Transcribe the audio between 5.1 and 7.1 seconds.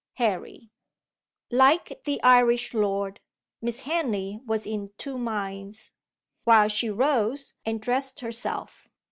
minds," while she